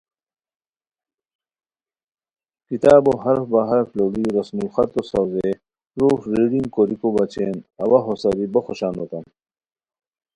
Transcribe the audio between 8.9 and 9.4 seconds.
ہوتام